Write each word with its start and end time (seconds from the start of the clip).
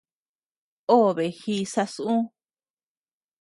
Obe 0.97 1.25
ji 1.39 1.57
sasu. 1.73 2.15